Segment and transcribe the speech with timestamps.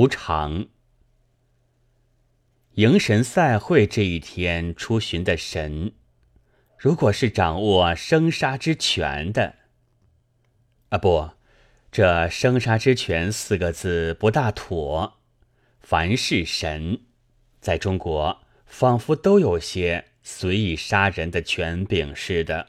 [0.00, 0.68] 无常。
[2.76, 5.92] 迎神赛会这一天出巡的神，
[6.78, 9.56] 如果是掌握生杀之权的，
[10.88, 11.32] 啊不，
[11.92, 15.18] 这生杀之权四个字不大妥。
[15.80, 17.02] 凡是神，
[17.60, 22.68] 在中国仿佛都有些随意杀人的权柄似的，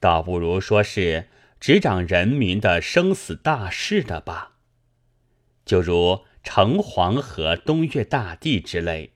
[0.00, 1.28] 倒不如说是
[1.60, 4.53] 执掌人民的生死大事的吧。
[5.64, 6.24] 就如。
[6.46, 9.14] 城隍和东岳大帝之类，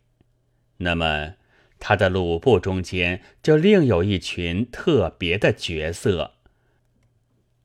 [0.78, 1.34] 那么
[1.78, 6.36] 他的鲁部中间就另有一群特别的角色：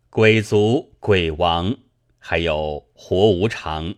[0.10, 1.78] 鬼族、鬼王，
[2.20, 3.96] 还有活无常。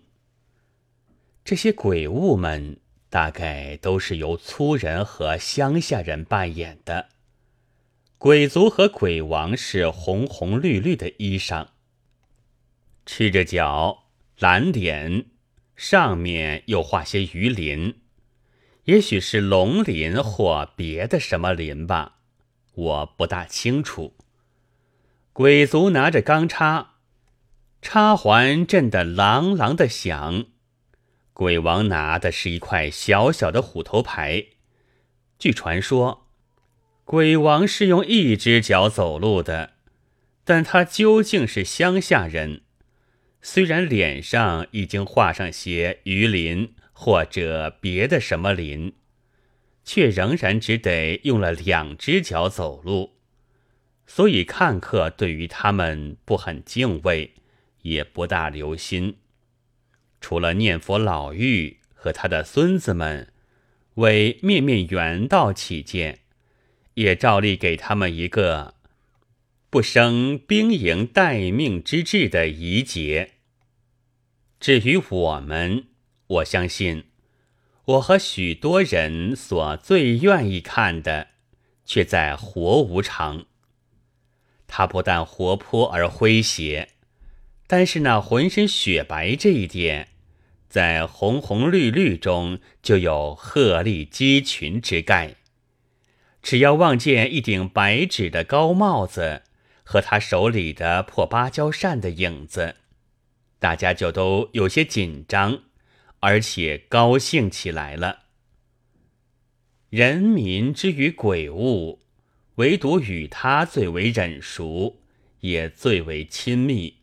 [1.43, 7.09] 这些鬼物们大概都是由粗人和乡下人扮演的。
[8.19, 11.69] 鬼族和鬼王是红红绿绿的衣裳，
[13.03, 14.04] 赤着脚，
[14.37, 15.25] 蓝脸。
[15.75, 17.95] 上面又画些鱼鳞，
[18.85, 22.19] 也许是龙鳞或别的什么鳞吧，
[22.73, 24.15] 我不大清楚。
[25.33, 26.93] 鬼族拿着钢叉，
[27.81, 30.45] 叉环震得啷啷的响。
[31.33, 34.45] 鬼王拿的是一块小小的虎头牌。
[35.37, 36.29] 据传说，
[37.03, 39.73] 鬼王是用一只脚走路的，
[40.45, 42.61] 但他究竟是乡下人。
[43.47, 48.93] 虽然脸上已经画上些鱼鳞或者别的什么鳞，
[49.83, 53.17] 却仍然只得用了两只脚走路，
[54.07, 57.35] 所以看客对于他们不很敬畏，
[57.83, 59.17] 也不大留心。
[60.19, 63.31] 除了念佛老妪和他的孙子们
[63.93, 66.21] 为面面缘道起见，
[66.95, 68.73] 也照例给他们一个
[69.69, 73.33] 不生兵营待命之志的仪节。
[74.59, 75.85] 至于我们，
[76.27, 77.05] 我相信，
[77.85, 81.27] 我和许多人所最愿意看的，
[81.85, 83.45] 却在活无常。
[84.67, 86.89] 他不但活泼而诙谐，
[87.67, 90.07] 但是那浑身雪白这一点，
[90.67, 95.35] 在红红绿绿中就有鹤立鸡群之概。
[96.41, 99.43] 只要望见一顶白纸的高帽子
[99.83, 102.77] 和他手里的破芭蕉扇的影子。
[103.65, 105.63] 大家就都有些紧张，
[106.19, 108.25] 而且高兴起来了。
[109.89, 111.99] 人民之于鬼物，
[112.57, 115.01] 唯独与他最为忍熟，
[115.39, 116.97] 也最为亲密。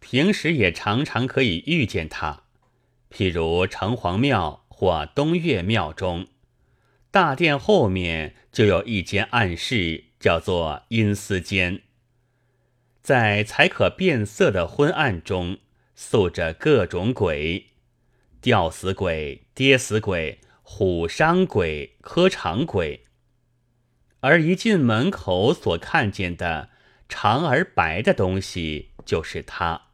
[0.00, 2.42] 平时也常常可以遇见他，
[3.10, 6.26] 譬如城隍庙或东岳庙中，
[7.10, 11.80] 大殿后面就有一间暗室，叫做阴司间，
[13.00, 15.56] 在才可变色的昏暗中。
[16.02, 17.66] 宿着各种鬼，
[18.40, 23.04] 吊死鬼、跌死鬼、虎伤鬼、磕长鬼。
[24.20, 26.70] 而一进门口所看见的
[27.06, 29.88] 长而白的东西，就是他。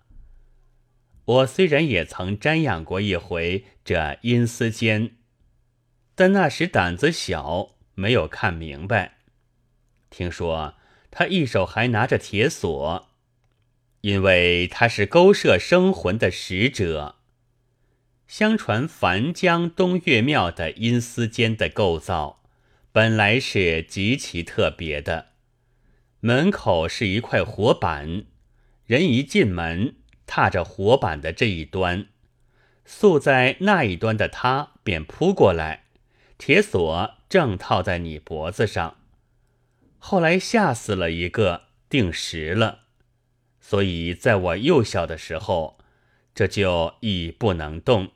[1.25, 5.17] 我虽然也曾瞻仰过一回这阴司间，
[6.15, 9.19] 但那时胆子小，没有看明白。
[10.09, 10.75] 听说
[11.11, 13.09] 他一手还拿着铁锁。
[14.07, 17.17] 因为他是勾摄生魂的使者。
[18.29, 22.41] 相传樊江东岳庙的阴司间的构造，
[22.93, 25.31] 本来是极其特别的。
[26.21, 28.27] 门口是一块火板，
[28.85, 32.07] 人一进门，踏着火板的这一端，
[32.85, 35.87] 宿在那一端的他便扑过来，
[36.39, 38.99] 铁锁正套在你脖子上。
[39.99, 42.86] 后来吓死了一个，定时了。
[43.69, 45.77] 所以，在我幼小的时候，
[46.33, 48.13] 这就已不能动。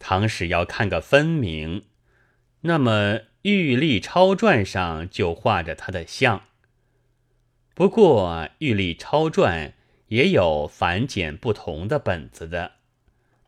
[0.00, 1.84] 唐史要看个分明，
[2.62, 6.46] 那么《玉历钞传》上就画着他的像。
[7.76, 8.28] 不过，
[8.58, 9.68] 《玉历钞传》
[10.08, 12.72] 也有繁简不同的本子的，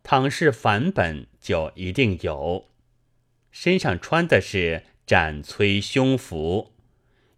[0.04, 2.68] 倘是繁本，就一定有。
[3.50, 6.70] 身上穿的是斩崔胸服，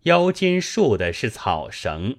[0.03, 2.19] 腰间束的是草绳。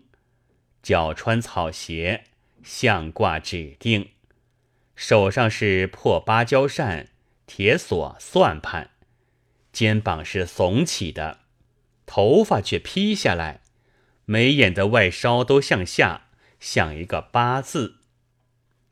[0.83, 2.25] 脚穿草鞋，
[2.62, 4.09] 项挂指定，
[4.97, 7.07] 手上是破芭蕉扇、
[7.47, 8.89] 铁锁、算盘，
[9.71, 11.39] 肩膀是耸起的，
[12.06, 13.62] 头发却披下来，
[14.25, 16.27] 眉眼的外梢都向下，
[16.59, 18.00] 像一个八字。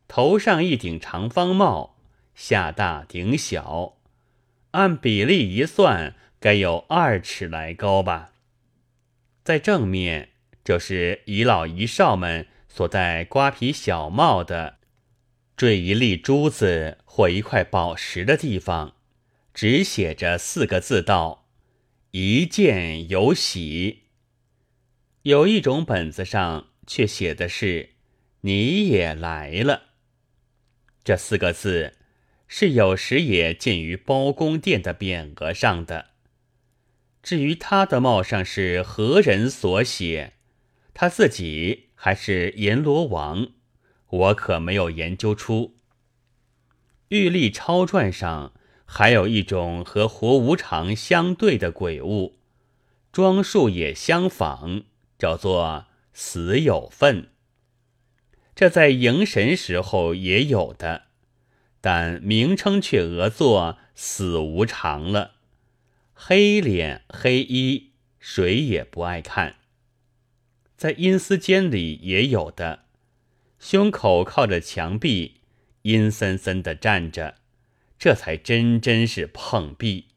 [0.08, 1.98] 头上一顶长方帽，
[2.34, 3.98] 下大顶小，
[4.72, 8.32] 按比例一算，该有二尺来高吧。
[9.44, 10.31] 在正面。
[10.64, 14.78] 就是遗老遗少们所戴瓜皮小帽的
[15.58, 18.96] 坠一粒珠子或一块宝石的地方，
[19.54, 21.48] 只写着四个字道
[22.12, 24.04] ：“一见有喜。”
[25.24, 27.92] 有一种本子上却写的是
[28.42, 29.90] “你也来了”。
[31.04, 31.98] 这四个字
[32.48, 36.08] 是有时也见于包公殿的匾额上的。
[37.22, 40.34] 至于他的帽上是何人所写，
[40.94, 43.48] 他自己还是阎罗王，
[44.10, 45.76] 我可没有研究出。
[47.10, 48.54] 玉历钞传上
[48.86, 52.38] 还有一种和活无常相对的鬼物，
[53.12, 54.84] 装束也相仿。
[55.22, 57.30] 叫做死有份，
[58.56, 61.04] 这在迎神时候也有的，
[61.80, 65.34] 但名称却讹作死无常了。
[66.16, 69.58] 黑脸黑衣，谁也不爱看。
[70.82, 72.86] 在阴司间里也有的，
[73.60, 75.42] 胸口靠着墙壁，
[75.84, 77.36] 阴森森的站着，
[78.00, 80.08] 这才真真是碰壁。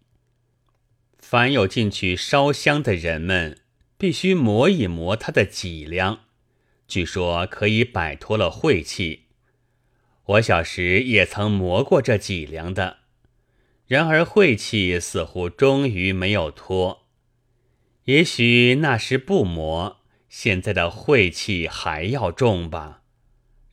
[1.19, 3.58] 凡有进去烧香的人们。
[3.99, 6.20] 必须磨一磨他的脊梁，
[6.88, 9.25] 据说可以摆脱了晦气。
[10.25, 12.99] 我小时也曾磨过这脊梁的，
[13.87, 17.06] 然而晦气似乎终于没有脱。
[18.05, 20.00] 也许那时不磨，
[20.36, 23.02] 现在的晦气还要重吧。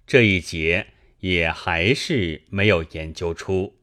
[0.06, 0.90] 这一节
[1.22, 3.80] 也还是没有研究出。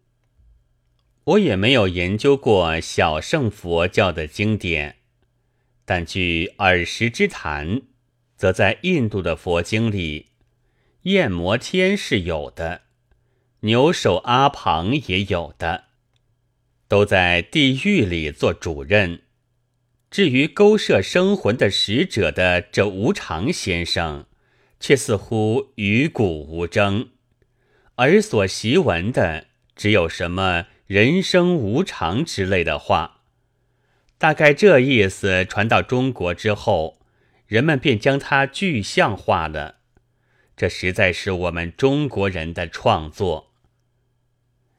[1.25, 4.99] 我也没有研究过小乘佛教的经典。
[5.85, 7.83] 但据耳识之谈，
[8.37, 10.29] 则在印度的佛经里，
[11.03, 12.83] 焰摩天是有的，
[13.61, 15.87] 牛首阿旁也有的，
[16.87, 19.23] 都在地狱里做主任。
[20.11, 24.27] 至于勾摄生魂的使者的这无常先生，
[24.81, 27.11] 却似乎与古无争，
[27.97, 33.21] 而所习闻的只有什么人生无常之类的话。
[34.17, 36.99] 大概这意思传到中国之后，
[37.47, 39.77] 人们便将它具象化了。
[40.57, 43.53] 这实在是我们中国人的创作。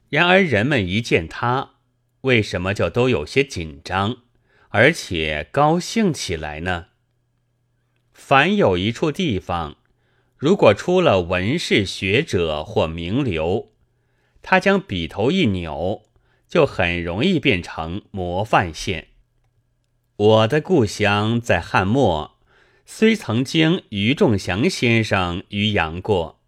[0.10, 1.76] 然而人们一见他，
[2.22, 4.24] 为什么就都有些紧张，
[4.70, 6.88] 而且高兴起来呢？
[8.14, 9.78] 凡有一处地方，
[10.38, 13.72] 如果出了文士学者或名流，
[14.42, 16.04] 他将笔头一扭，
[16.48, 19.08] 就很容易变成模范县。
[20.16, 22.38] 我的故乡在汉末，
[22.86, 26.40] 虽曾经余仲祥先生于扬过，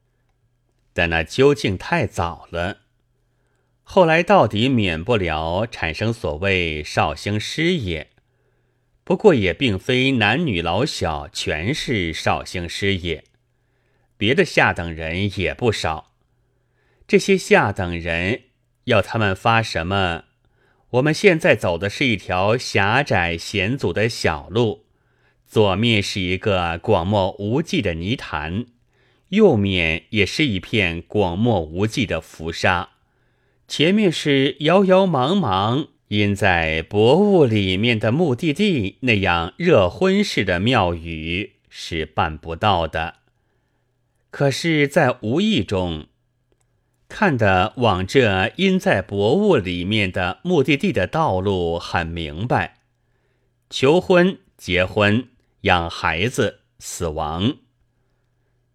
[0.94, 2.82] 但那究竟太早了。
[3.84, 8.11] 后来到底免不了产生所谓绍兴师爷，
[9.04, 13.24] 不过也并非男女老小全是绍兴师爷，
[14.16, 16.12] 别的下等人也不少。
[17.08, 18.44] 这些下等人
[18.86, 20.26] 要他们发什么？
[20.92, 24.86] 我们现在走的是一条狭窄险阻的小路，
[25.48, 28.66] 左面是一个广漠无际的泥潭，
[29.30, 32.90] 右面也是一片广漠无际的浮沙，
[33.68, 43.20] 前面是遥遥茫茫因在薄雾里面的目的地，那样热昏似的庙宇是办不到的。
[44.30, 46.08] 可是，在无意中。
[47.08, 52.80] 看得往这因在薄雾里面的目的地的道路很明白，
[53.70, 55.30] 求婚、结婚、
[55.62, 57.56] 养孩子、死亡。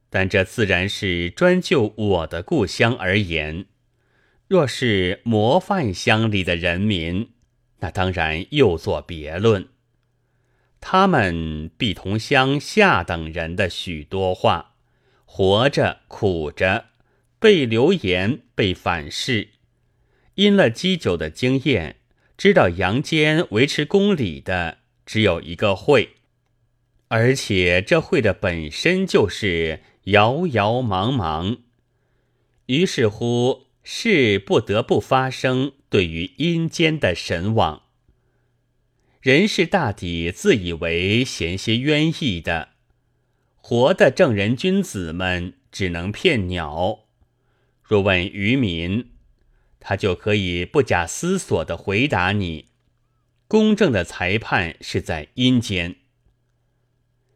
[0.08, 3.66] 但这自然是专就我的故乡而言。
[4.48, 7.30] 若是模范乡里的人民，
[7.80, 9.68] 那当然又作别论。
[10.80, 14.74] 他们必同乡下等人的许多话，
[15.24, 16.86] 活着苦着。
[17.38, 19.50] 被流言，被反噬，
[20.36, 21.96] 因了积久的经验，
[22.38, 26.14] 知道阳间维持公理的只有一个会，
[27.08, 31.58] 而且这会的本身就是遥遥茫茫。
[32.66, 35.74] 于是乎，是不得不发生。
[35.88, 37.84] 对于阴间的神往，
[39.20, 42.70] 人是大抵自以为嫌些冤意的，
[43.54, 47.04] 活的正人君子们只能骗鸟。
[47.80, 49.12] 若问渔民，
[49.78, 52.66] 他就可以不假思索的回答你：
[53.46, 55.94] 公正的裁判是在阴间。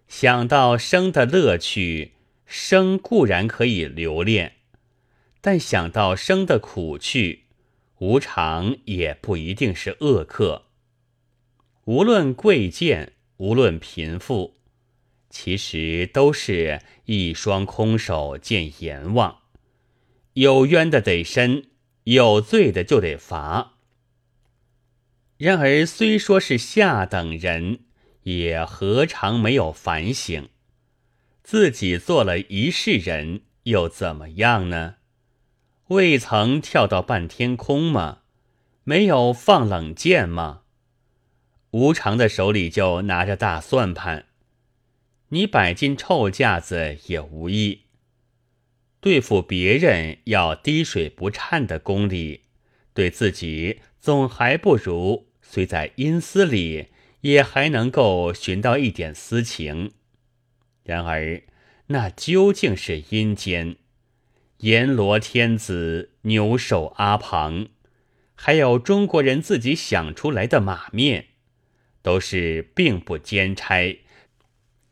[0.08, 2.14] 想到生的乐趣，
[2.44, 4.50] 生固然可以留恋；
[5.40, 7.44] 但想到生的苦趣，
[7.98, 10.66] 无常也不一定是恶客。
[11.84, 14.58] 无论贵贱，无论贫富，
[15.30, 19.38] 其实都是一双空手见阎王。
[20.34, 21.70] 有冤的得伸，
[22.04, 23.78] 有罪的就得罚。
[25.38, 27.80] 然而虽说是下等人，
[28.24, 30.50] 也何尝没有反省？
[31.42, 34.96] 自己做了一世人，又怎么样呢？
[35.90, 38.18] 未曾跳到半天空吗？
[38.84, 40.62] 没有放冷箭吗？
[41.72, 44.26] 无常的手里就拿着大算盘，
[45.30, 47.86] 你摆进臭架子也无益。
[49.00, 52.42] 对付别人要滴水不颤的功力，
[52.94, 55.26] 对自己总还不如。
[55.42, 56.90] 虽在阴司里，
[57.22, 59.90] 也还能够寻到一点私情。
[60.84, 61.42] 然而，
[61.88, 63.74] 那究竟是阴间？
[64.60, 67.68] 阎罗天子、牛首阿房，
[68.34, 71.28] 还有中国人自己想出来的马面，
[72.02, 74.02] 都是并不兼差、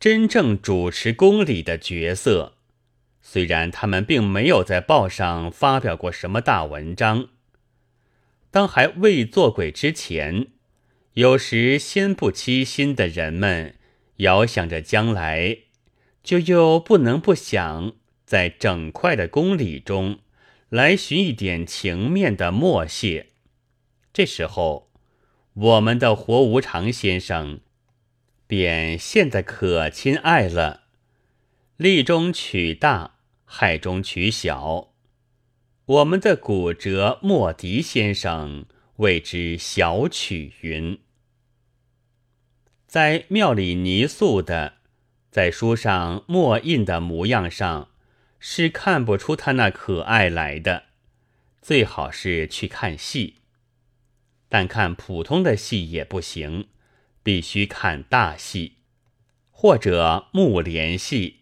[0.00, 2.54] 真正主持公理的角色。
[3.20, 7.28] 虽然他们并没有在报上发表过什么大文章。
[8.50, 10.46] 当还未做鬼之前，
[11.12, 13.74] 有时心不欺心的人们，
[14.16, 15.58] 遥想着将来，
[16.22, 17.92] 就又不能不想
[18.28, 20.18] 在整块的公理中
[20.68, 23.28] 来寻一点情面的默谢。
[24.12, 24.90] 这时候，
[25.54, 27.60] 我们的活无常先生
[28.46, 30.82] 便现得可亲爱了，
[31.78, 33.14] 利中取大，
[33.46, 34.92] 害中取小。
[35.86, 38.66] 我们的骨折莫迪先生
[38.96, 40.98] 谓之小曲云，
[42.86, 44.74] 在庙里泥塑的，
[45.30, 47.88] 在书上墨印的模样上，
[48.38, 50.84] 是看不出他那可爱来的。
[51.60, 53.36] 最好是去看戏，
[54.48, 56.68] 但看普通的戏也不行，
[57.22, 58.76] 必须看大戏，
[59.50, 61.40] 或者木莲戏。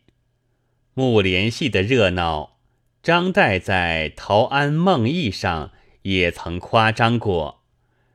[0.95, 2.57] 木莲戏的热闹。
[3.03, 5.71] 张岱在《陶庵梦忆》上
[6.03, 7.63] 也曾夸张过，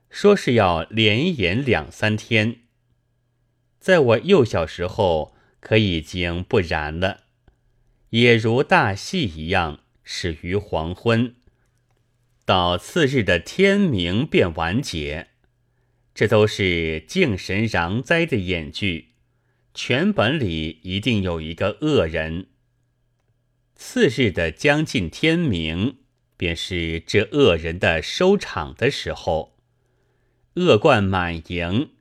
[0.10, 2.64] 说是要连演两三天。
[3.80, 7.22] 在我幼小时候，可已经不然了，
[8.12, 11.34] 也如大戏一样，始于黄昏，
[12.44, 15.30] 到次日的天明便完结。
[16.14, 19.12] 这都是敬神攘灾的演剧，
[19.74, 22.48] 全本里一定有一个恶人。
[23.76, 26.00] 次日的将近天明，
[26.36, 29.58] 便是这恶人的收场的时候。
[30.56, 31.92] 恶贯满盈，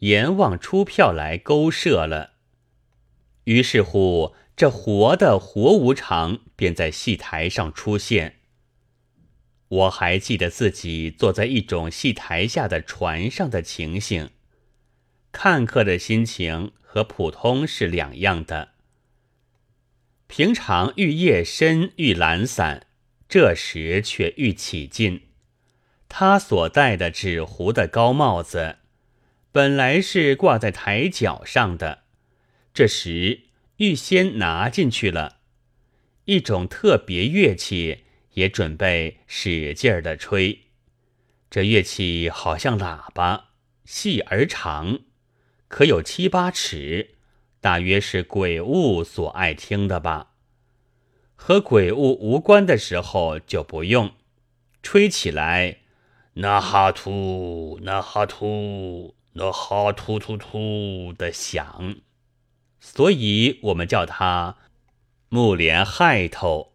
[0.00, 2.32] 阎王出票来勾设了。
[3.44, 8.36] 于是乎，这活的活无常便在戏台上出现。
[9.68, 14.30] 我还记得自己坐在一种戏台下的船上的情形，
[15.30, 18.70] 看客的心情和普通是两样的。
[20.26, 22.86] 平常愈夜深愈懒散，
[23.28, 25.22] 这时却愈起劲。
[26.08, 28.76] 他所戴的纸糊的高帽子，
[29.52, 32.04] 本来是挂在台角上的，
[32.72, 33.42] 这时
[33.76, 35.38] 预先拿进去了。
[36.24, 40.60] 一种特别乐器也准备使劲儿的吹，
[41.48, 43.50] 这乐器好像喇叭，
[43.84, 45.00] 细而长，
[45.68, 47.14] 可有七八尺。
[47.60, 50.34] 大约是鬼物所爱听的吧。
[51.34, 54.12] 和鬼物无关的时候就不用，
[54.82, 55.78] 吹起来，
[56.34, 61.96] 那哈突那哈突那哈突突突的响，
[62.88, 64.58] 所以我们叫它
[65.28, 66.72] 木莲害头。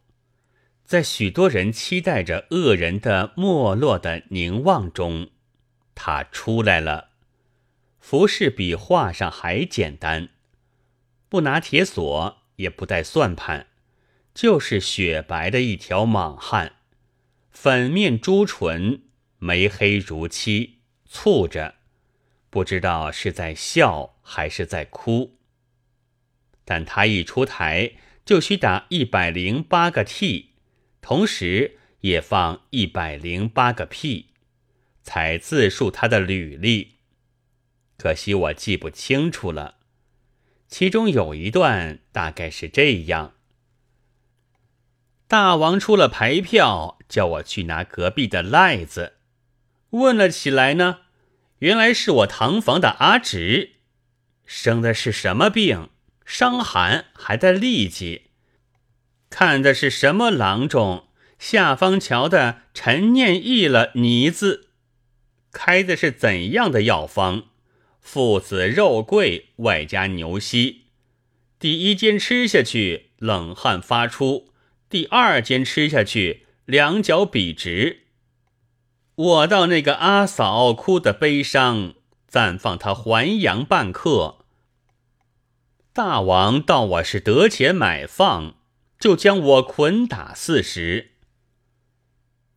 [0.83, 5.29] 在许多人期待着恶人的没落的凝望中，
[5.95, 7.11] 他出来了。
[7.97, 10.29] 服饰比画上还简单。
[11.29, 13.67] 不拿铁锁，也不带算盘，
[14.33, 16.73] 就是雪白的一条莽汉，
[17.51, 19.03] 粉面朱唇，
[19.37, 21.75] 眉黑如漆，蹙着，
[22.49, 25.37] 不知道是在笑还是在哭。
[26.65, 27.91] 但他一出台，
[28.23, 30.51] 就需打一百零八个 T，
[31.01, 34.27] 同时也放一百零八个屁，
[35.03, 36.95] 才自述他的履历。
[37.97, 39.75] 可惜我记不清楚了。
[40.67, 43.35] 其中有一段大概是这样：
[45.27, 49.17] 大王出了牌票，叫我去拿隔壁的赖子。
[49.89, 51.01] 问了起来呢，
[51.59, 53.73] 原来是我堂房的阿侄，
[54.45, 55.89] 生的是什么病？
[56.25, 58.23] 伤寒还带痢疾。
[59.29, 61.05] 看的是什么郎中？
[61.39, 64.67] 下方桥的陈念义了泥字，
[65.51, 67.45] 开的是怎样的药方？
[67.99, 70.83] 父子肉桂外加牛膝，
[71.57, 74.49] 第一间吃下去，冷汗发出，
[74.89, 78.03] 第二间吃下去，两脚笔直。
[79.15, 81.93] 我到那个阿嫂哭得悲伤，
[82.27, 84.40] 暂放他还阳半刻。
[85.93, 88.55] 大王道我是得钱买放，
[88.97, 91.11] 就将我捆打四十。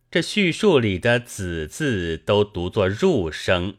[0.09, 3.75] 这叙述里的“子”字都读作入声。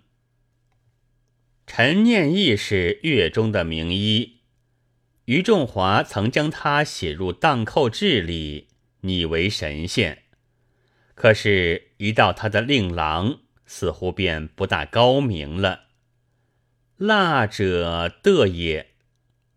[1.66, 4.40] 陈念义是乐中的名医。
[5.24, 8.68] 于仲华曾将他写入《荡寇志》里，
[9.00, 10.24] 拟为神仙。
[11.14, 15.84] 可是，一到他的令郎，似乎便不大高明了。
[16.98, 18.90] 辣者得也，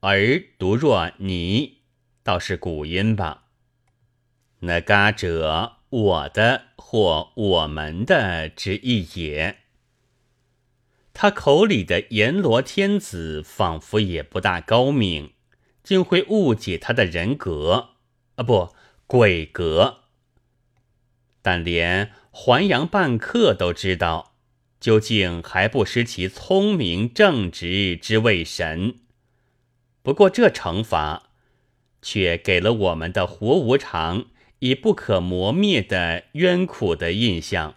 [0.02, 1.80] 而独若你，
[2.24, 3.46] 倒是古音吧。
[4.62, 9.58] 那嘎者我的或我们的之意也。
[11.14, 15.34] 他口里的阎罗天子，仿佛也不大高明。
[15.82, 17.96] 竟会误解他的人格
[18.36, 18.76] 啊，不
[19.08, 20.02] 鬼格。
[21.42, 24.36] 但连还阳半客都知道，
[24.80, 29.00] 究竟还不失其聪明正直之谓神。
[30.02, 31.30] 不过这惩罚，
[32.02, 34.26] 却给了我们的活无常
[34.60, 37.76] 以不可磨灭的冤苦的印象。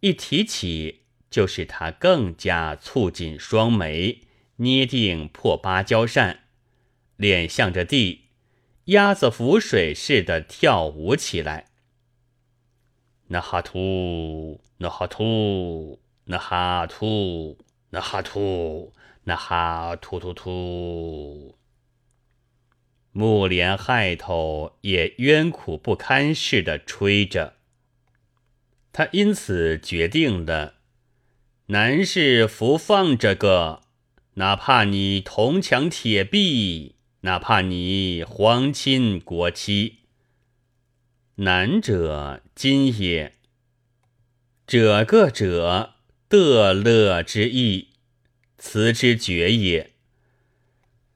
[0.00, 4.22] 一提起，就使他更加蹙紧双眉，
[4.56, 6.40] 捏定破芭蕉扇。
[7.16, 8.22] 脸向着地，
[8.86, 11.66] 鸭子浮水似的跳舞起来。
[13.28, 17.58] 那哈兔，那哈兔，那哈兔，
[17.90, 18.92] 那哈兔，
[19.24, 21.56] 那哈突突突。
[23.12, 27.56] 木莲害头也冤苦不堪似的吹着。
[28.92, 30.74] 他因此决定了：
[31.66, 33.82] 男士服放着个，
[34.34, 36.96] 哪怕你铜墙铁壁。
[37.24, 39.98] 哪怕你皇亲国戚，
[41.36, 43.34] 难者今也。
[44.66, 45.94] 者个者
[46.26, 47.90] 得乐之意，
[48.64, 49.90] 辞之绝也。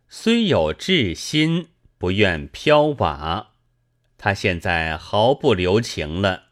[0.09, 3.53] 虽有志心，不愿飘瓦。
[4.19, 6.47] 他现在毫不留情了。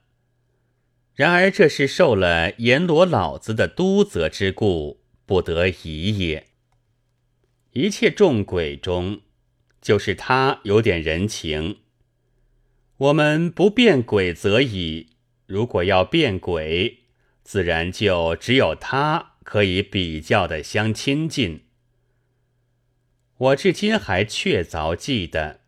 [1.16, 6.46] 然而这是受了阎罗老子的督责之故，不得已也。
[7.72, 9.22] 一切众鬼中。
[9.83, 11.80] 就是他有点人情，
[12.96, 15.09] 我们不变鬼则已。
[15.44, 17.00] 如果要变鬼，
[17.42, 21.62] 自然就只有他可以比较的相亲近。
[23.37, 25.61] 我至今还确凿记得，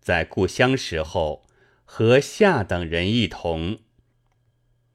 [0.00, 1.44] 在故乡时候
[1.84, 3.80] 和下等人一同，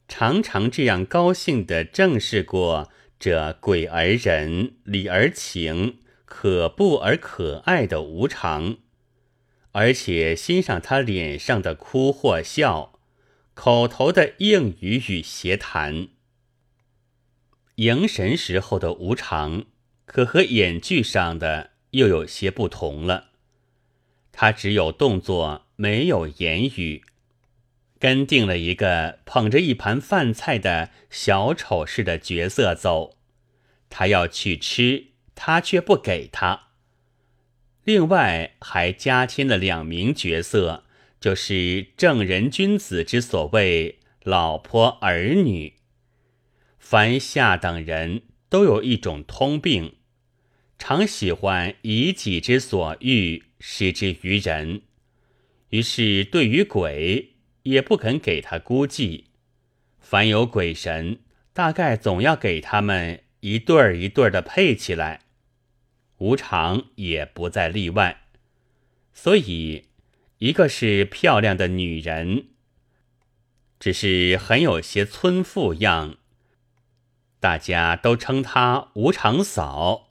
[0.07, 5.99] 常常这样高兴地正视过这鬼而人，理而情。
[6.29, 8.79] 可怖而可爱的无常，
[9.71, 12.99] 而且欣赏他脸上的哭或笑，
[13.53, 16.09] 口头的应语与谐谈。
[17.77, 19.65] 迎神时候的无常，
[20.05, 23.29] 可和演剧上的又有些不同了。
[24.31, 27.03] 他只有动作，没有言语，
[27.99, 33.17] 跟定了一个捧着一盘饭菜的小丑似的角色走，
[33.89, 35.07] 他要去吃。
[35.39, 36.69] 他却不给他。
[37.83, 40.83] 另外还加添了两名角色，
[41.19, 45.76] 就是正人君子之所谓老婆儿女。
[46.89, 49.97] 凡下等人都有一种通病，
[50.79, 54.83] 常喜欢以己之所欲施之于人，
[55.71, 59.25] 于是对于鬼也不肯给他估计。
[59.99, 61.19] 凡有鬼神，
[61.51, 65.23] 大概总要给他们一对儿一对儿的配起来。
[66.19, 68.21] 无常也不在例外，
[69.13, 69.87] 所以
[70.37, 72.45] 一个是漂亮的女人，
[73.77, 76.15] 只是很有些村妇样，
[77.39, 80.09] 大家都称她无常嫂。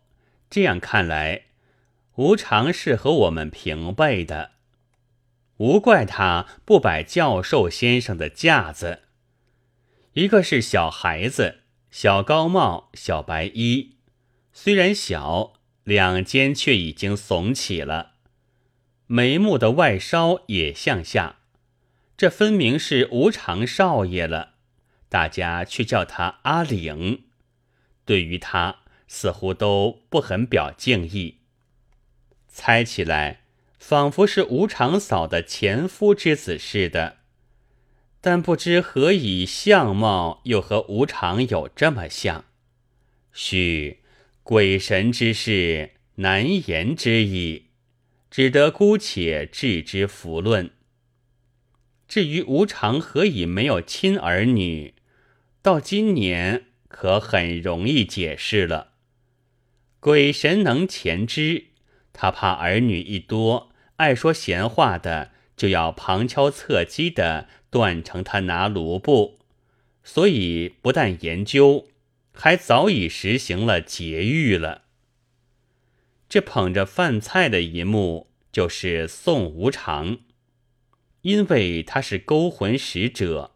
[0.48, 1.46] 这样看来，
[2.16, 4.52] 无常是和我们平辈的，
[5.58, 9.02] 无怪他不摆教授先生的架子。
[10.12, 11.60] 一个是小孩子，
[11.90, 13.96] 小高帽，小白衣，
[14.52, 15.54] 虽然小。
[15.86, 18.14] 两肩却已经耸起了，
[19.06, 21.36] 眉目的外梢也向下，
[22.16, 24.54] 这分明是无常少爷了。
[25.08, 27.24] 大家却叫他阿岭，
[28.04, 31.38] 对于他似乎都不很表敬意。
[32.48, 33.42] 猜起来，
[33.78, 37.18] 仿佛是无常嫂的前夫之子似的，
[38.20, 42.44] 但不知何以相貌又和无常有这么像。
[43.32, 44.00] 须。
[44.48, 47.70] 鬼神之事难言之矣，
[48.30, 50.70] 只得姑且置之弗论。
[52.06, 54.94] 至于无常何以没有亲儿女，
[55.66, 58.92] 到今年可很容易解释了。
[59.98, 61.64] 鬼神能前知，
[62.12, 69.40] 他怕儿女一多，爱说闲话的就要旁敲侧击的断成他拿卢布，
[70.04, 71.88] 所以不但研究，
[72.32, 74.82] 还早已实行了节狱了。
[76.28, 80.18] 这捧着饭菜的一幕，就是宋无常。
[81.22, 83.50] 因为他是勾魂使者，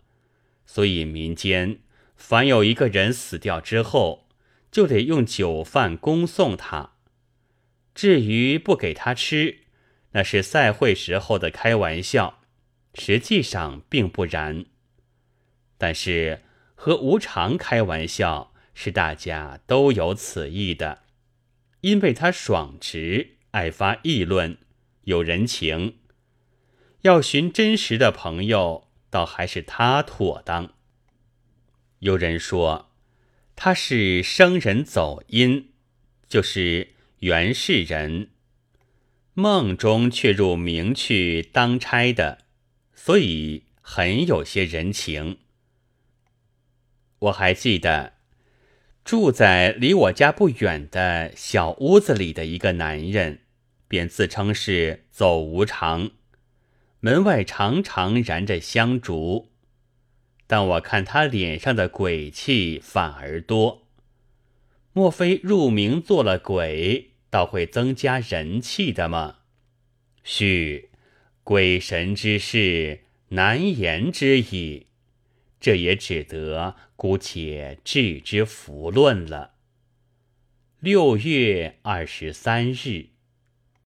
[0.67, 1.79] 所以民间
[2.21, 4.29] 凡有一个人死掉之后，
[4.71, 6.93] 就得用酒饭恭送他。
[7.95, 9.63] 至于不给他吃，
[10.13, 12.43] 那是赛会时候的开玩笑，
[12.95, 14.67] 实际上并不然。
[15.79, 16.43] 但是
[16.75, 21.01] 和无常开玩笑，是大家都有此意的，
[21.81, 24.59] 因为他爽直，爱发议论，
[25.05, 25.97] 有人情。
[27.01, 30.75] 要寻真实的朋友，倒还是他妥当。
[32.01, 32.91] 有人说
[33.55, 35.71] 他是生人走阴，
[36.29, 38.31] 就是原世人，
[39.35, 42.39] 梦中却入冥去当差的，
[42.95, 45.39] 所以很有些人情。
[47.19, 48.15] 我还记得
[49.05, 53.41] 住在离我家不远的小屋子里的一个男人，
[53.87, 56.13] 便自称是走无常。
[57.01, 59.50] 门外常常燃着香烛，
[60.51, 63.87] 但我看他脸上的鬼气反而多。
[64.93, 69.37] 莫非入冥做了鬼，倒会增加人气的吗？
[70.25, 70.91] 须
[71.45, 74.89] 鬼神之事难言之矣，
[75.61, 79.53] 这也只得姑且置之弗论了。
[80.81, 83.11] 六月二十三日。